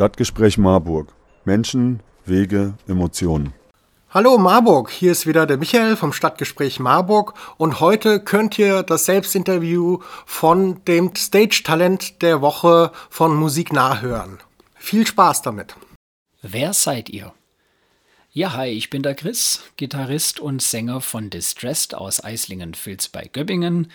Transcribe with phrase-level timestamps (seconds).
[0.00, 1.12] Stadtgespräch Marburg.
[1.44, 3.52] Menschen, Wege, Emotionen.
[4.08, 9.04] Hallo Marburg, hier ist wieder der Michael vom Stadtgespräch Marburg und heute könnt ihr das
[9.04, 14.38] Selbstinterview von dem Stage-Talent der Woche von Musik nachhören.
[14.74, 15.76] Viel Spaß damit.
[16.40, 17.34] Wer seid ihr?
[18.32, 23.92] Ja, hi, ich bin der Chris, Gitarrist und Sänger von Distressed aus Eislingen-Vils bei Göppingen.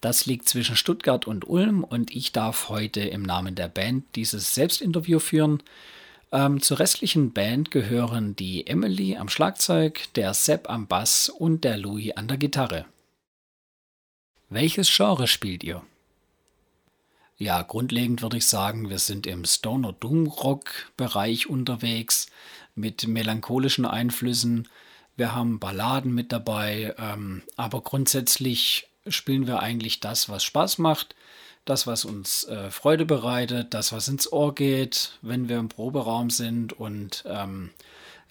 [0.00, 4.54] Das liegt zwischen Stuttgart und Ulm und ich darf heute im Namen der Band dieses
[4.54, 5.62] Selbstinterview führen.
[6.32, 11.76] Ähm, zur restlichen Band gehören die Emily am Schlagzeug, der Sepp am Bass und der
[11.76, 12.86] Louis an der Gitarre.
[14.48, 15.82] Welches Genre spielt ihr?
[17.36, 22.28] Ja, grundlegend würde ich sagen, wir sind im Stoner Doom Rock Bereich unterwegs
[22.74, 24.68] mit melancholischen Einflüssen.
[25.16, 31.14] Wir haben Balladen mit dabei, ähm, aber grundsätzlich spielen wir eigentlich das, was Spaß macht
[31.64, 36.30] das, was uns äh, Freude bereitet, das, was ins Ohr geht, wenn wir im Proberaum
[36.30, 37.70] sind und ähm,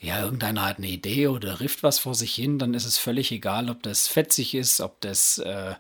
[0.02, 3.31] ja, irgendeiner hat eine Idee oder rifft was vor sich hin, dann ist es völlig
[3.31, 5.76] egal, ob das fetzig ist, ob das äh,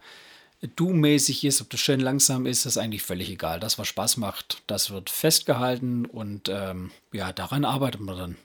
[0.75, 3.59] du-mäßig ist, ob das schön langsam ist, das ist eigentlich völlig egal.
[3.59, 8.35] Das, was Spaß macht, das wird festgehalten und ähm, ja, daran arbeiten wir dann.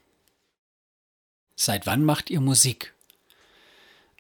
[1.56, 2.94] Seit wann macht ihr Musik?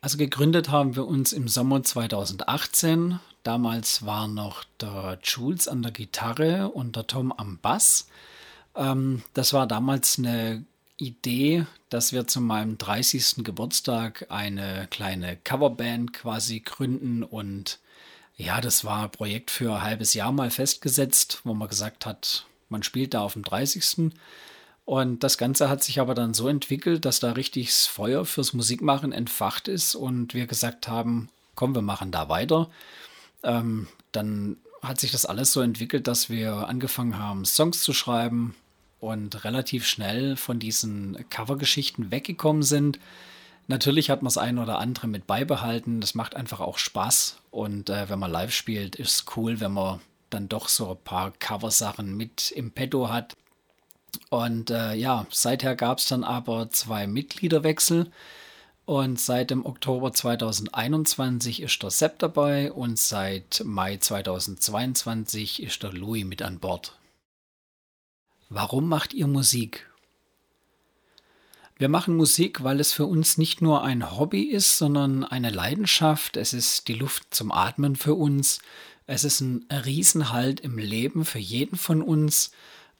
[0.04, 3.20] Also gegründet haben wir uns im Sommer 2018.
[3.42, 8.06] Damals war noch der Jules an der Gitarre und der Tom am Bass.
[8.76, 10.66] Ähm, das war damals eine
[10.98, 13.44] Idee, dass wir zu meinem 30.
[13.44, 17.78] Geburtstag eine kleine Coverband quasi gründen und
[18.36, 22.44] ja, das war ein Projekt für ein halbes Jahr mal festgesetzt, wo man gesagt hat,
[22.68, 24.12] man spielt da auf dem 30.
[24.84, 28.52] Und das Ganze hat sich aber dann so entwickelt, dass da richtig das Feuer fürs
[28.52, 32.68] Musikmachen entfacht ist und wir gesagt haben, komm, wir machen da weiter
[33.44, 38.54] ähm, dann hat sich das alles so entwickelt, dass wir angefangen haben, Songs zu schreiben
[39.00, 42.98] und relativ schnell von diesen Covergeschichten weggekommen sind.
[43.66, 46.00] Natürlich hat man das eine oder andere mit beibehalten.
[46.00, 47.38] Das macht einfach auch Spaß.
[47.50, 51.02] Und äh, wenn man live spielt, ist es cool, wenn man dann doch so ein
[51.02, 53.36] paar Coversachen mit im Petto hat.
[54.30, 58.10] Und äh, ja, seither gab es dann aber zwei Mitgliederwechsel.
[58.86, 65.92] Und seit dem Oktober 2021 ist der Sepp dabei und seit Mai 2022 ist der
[65.92, 66.98] Louis mit an Bord.
[68.50, 69.88] Warum macht ihr Musik?
[71.76, 76.36] Wir machen Musik, weil es für uns nicht nur ein Hobby ist, sondern eine Leidenschaft.
[76.36, 78.60] Es ist die Luft zum Atmen für uns.
[79.06, 82.52] Es ist ein Riesenhalt im Leben für jeden von uns.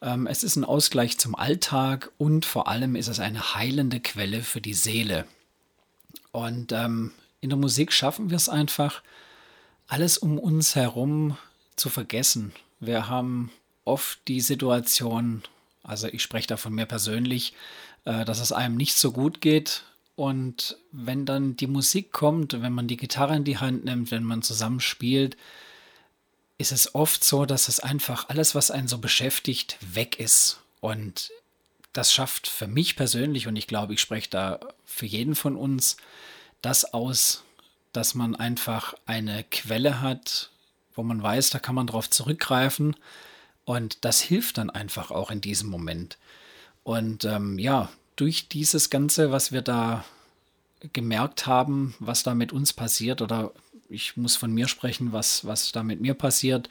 [0.04, 4.42] Ähm, es ist ein Ausgleich zum Alltag und vor allem ist es eine heilende Quelle
[4.42, 5.24] für die Seele.
[6.30, 9.02] Und ähm, in der Musik schaffen wir es einfach,
[9.88, 11.38] alles um uns herum
[11.76, 12.52] zu vergessen.
[12.80, 13.50] Wir haben
[13.86, 15.42] oft die Situation,
[15.82, 17.54] also ich spreche da von mir persönlich,
[18.04, 19.84] äh, dass es einem nicht so gut geht.
[20.16, 24.22] Und wenn dann die Musik kommt, wenn man die Gitarre in die Hand nimmt, wenn
[24.22, 25.36] man zusammen spielt,
[26.58, 30.60] ist es oft so, dass es einfach alles, was einen so beschäftigt, weg ist.
[30.80, 31.30] Und
[31.92, 35.96] das schafft für mich persönlich, und ich glaube, ich spreche da für jeden von uns,
[36.62, 37.44] das aus,
[37.92, 40.50] dass man einfach eine Quelle hat,
[40.94, 42.96] wo man weiß, da kann man drauf zurückgreifen.
[43.64, 46.18] Und das hilft dann einfach auch in diesem Moment.
[46.82, 50.04] Und ähm, ja, durch dieses Ganze, was wir da
[50.92, 53.52] gemerkt haben, was da mit uns passiert, oder
[53.94, 56.68] ich muss von mir sprechen, was, was da mit mir passiert,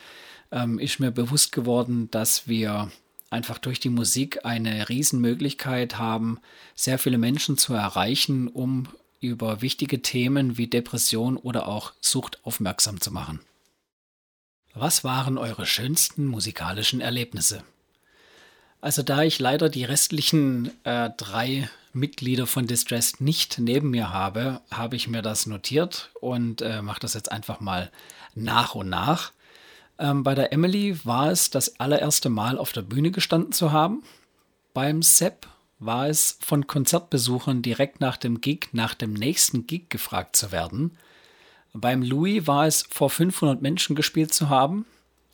[0.52, 2.92] ähm, ist mir bewusst geworden, dass wir
[3.30, 6.40] einfach durch die Musik eine Riesenmöglichkeit haben,
[6.76, 8.88] sehr viele Menschen zu erreichen, um
[9.20, 13.40] über wichtige Themen wie Depression oder auch Sucht aufmerksam zu machen.
[14.76, 17.64] Was waren eure schönsten musikalischen Erlebnisse?
[18.84, 24.60] Also da ich leider die restlichen äh, drei Mitglieder von Distressed nicht neben mir habe,
[24.70, 27.90] habe ich mir das notiert und äh, mache das jetzt einfach mal
[28.36, 29.32] nach und nach.
[29.98, 34.04] Ähm, bei der Emily war es das allererste Mal auf der Bühne gestanden zu haben.
[34.74, 35.48] Beim Sepp
[35.80, 40.98] war es von Konzertbesuchern direkt nach dem Gig, nach dem nächsten Gig gefragt zu werden.
[41.72, 44.86] Beim Louis war es vor 500 Menschen gespielt zu haben.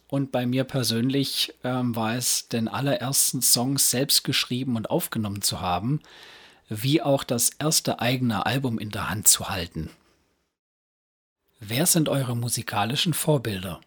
[0.09, 5.61] Und bei mir persönlich ähm, war es den allerersten Song selbst geschrieben und aufgenommen zu
[5.61, 6.01] haben,
[6.67, 9.89] wie auch das erste eigene Album in der Hand zu halten.
[11.59, 13.81] Wer sind eure musikalischen Vorbilder?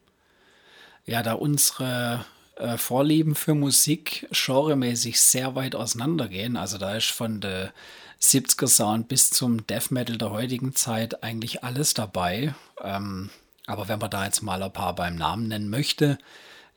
[1.05, 2.25] ja, da unsere
[2.57, 7.73] äh, Vorlieben für Musik genremäßig sehr weit auseinandergehen, also da ist von der
[8.21, 12.55] 70er Sound bis zum Death Metal der heutigen Zeit eigentlich alles dabei.
[12.81, 13.31] Ähm,
[13.67, 16.19] aber wenn man da jetzt mal ein paar beim Namen nennen möchte,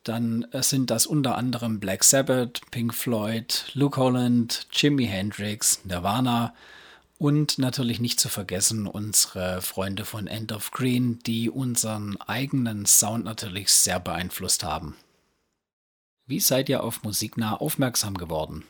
[0.04, 6.54] dann sind das unter anderem Black Sabbath, Pink Floyd, Luke Holland, Jimi Hendrix, Nirvana
[7.18, 13.26] und natürlich nicht zu vergessen unsere Freunde von End of Green, die unseren eigenen Sound
[13.26, 14.96] natürlich sehr beeinflusst haben.
[16.28, 18.64] Wie seid ihr auf Musiknah aufmerksam geworden?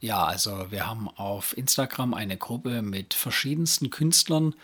[0.00, 4.54] Ja, also wir haben auf Instagram eine Gruppe mit verschiedensten Künstlern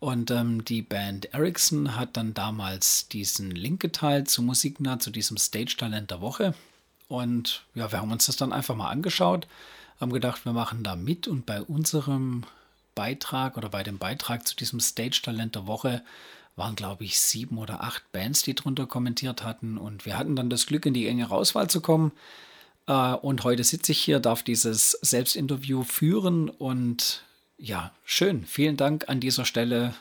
[0.00, 5.36] und ähm, die Band Ericsson hat dann damals diesen Link geteilt zu Musiknah, zu diesem
[5.36, 6.54] Stage-Talent der Woche.
[7.08, 9.46] Und ja, wir haben uns das dann einfach mal angeschaut,
[10.00, 12.44] haben gedacht, wir machen da mit und bei unserem
[12.94, 16.02] Beitrag oder bei dem Beitrag zu diesem Stage-Talent der Woche
[16.56, 19.76] waren, glaube ich, sieben oder acht Bands, die drunter kommentiert hatten.
[19.76, 22.12] Und wir hatten dann das Glück, in die enge Auswahl zu kommen.
[22.86, 27.22] Äh, und heute sitze ich hier, darf dieses Selbstinterview führen und
[27.60, 28.44] ja, schön.
[28.46, 29.94] Vielen Dank an dieser Stelle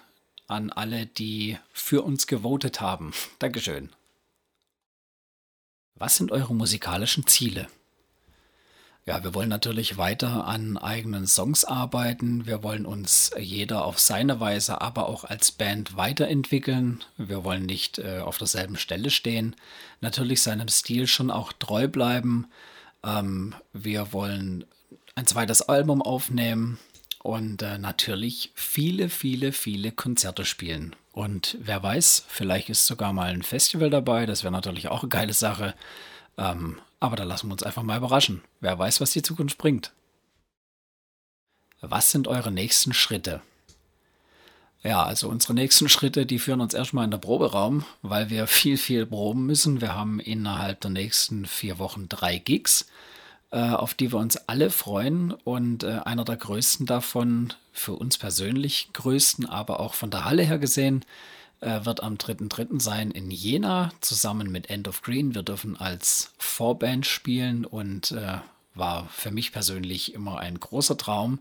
[0.48, 3.14] an alle, die für uns gewotet haben.
[3.40, 3.90] Dankeschön.
[5.96, 7.68] Was sind eure musikalischen Ziele?
[9.06, 12.46] Ja, wir wollen natürlich weiter an eigenen Songs arbeiten.
[12.46, 17.04] Wir wollen uns jeder auf seine Weise, aber auch als Band weiterentwickeln.
[17.18, 19.56] Wir wollen nicht äh, auf derselben Stelle stehen.
[20.00, 22.48] Natürlich seinem Stil schon auch treu bleiben.
[23.04, 24.64] Ähm, wir wollen
[25.16, 26.80] ein zweites Album aufnehmen
[27.22, 30.96] und äh, natürlich viele, viele, viele Konzerte spielen.
[31.12, 34.26] Und wer weiß, vielleicht ist sogar mal ein Festival dabei.
[34.26, 35.76] Das wäre natürlich auch eine geile Sache.
[36.38, 38.42] Ähm, aber da lassen wir uns einfach mal überraschen.
[38.62, 39.92] Wer weiß, was die Zukunft bringt.
[41.82, 43.42] Was sind eure nächsten Schritte?
[44.82, 48.78] Ja, also unsere nächsten Schritte, die führen uns erstmal in der Proberaum, weil wir viel,
[48.78, 49.82] viel proben müssen.
[49.82, 52.88] Wir haben innerhalb der nächsten vier Wochen drei Gigs.
[53.52, 55.32] Äh, auf die wir uns alle freuen.
[55.32, 60.44] Und äh, einer der größten davon, für uns persönlich größten, aber auch von der Halle
[60.44, 61.04] her gesehen,
[61.62, 62.80] äh, wird am 3.3.
[62.80, 65.34] sein in Jena zusammen mit End of Green.
[65.34, 68.16] Wir dürfen als Vorband spielen und
[68.76, 71.40] war für mich persönlich immer ein großer Traum,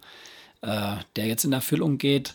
[0.62, 2.34] der jetzt in Erfüllung geht.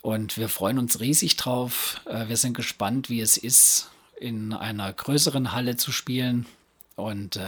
[0.00, 2.00] Und wir freuen uns riesig drauf.
[2.06, 6.46] wir sind gespannt, wie es ist, in einer größeren Halle zu spielen.
[6.96, 7.38] Und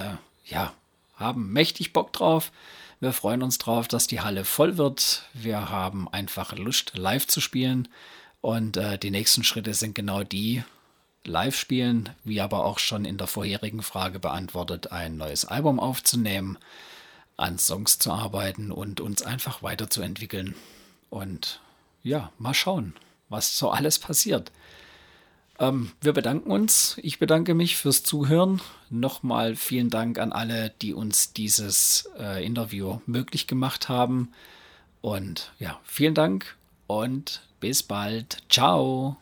[0.45, 0.75] ja,
[1.23, 2.53] haben mächtig Bock drauf.
[3.01, 5.25] Wir freuen uns drauf, dass die Halle voll wird.
[5.33, 7.89] Wir haben einfach Lust, live zu spielen.
[8.41, 10.63] Und äh, die nächsten Schritte sind genau die,
[11.25, 16.59] live spielen, wie aber auch schon in der vorherigen Frage beantwortet, ein neues Album aufzunehmen,
[17.37, 20.55] an Songs zu arbeiten und uns einfach weiterzuentwickeln.
[21.11, 21.61] Und
[22.03, 22.95] ja, mal schauen,
[23.29, 24.51] was so alles passiert.
[25.63, 26.99] Ähm, wir bedanken uns.
[27.03, 28.61] Ich bedanke mich fürs Zuhören.
[28.91, 34.33] Nochmal vielen Dank an alle, die uns dieses äh, Interview möglich gemacht haben.
[35.01, 36.57] Und ja, vielen Dank
[36.89, 38.39] und bis bald.
[38.51, 39.22] Ciao.